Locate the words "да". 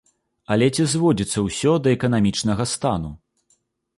1.87-1.93